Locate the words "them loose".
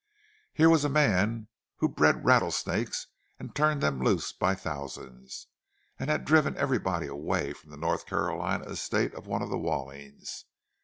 3.83-4.33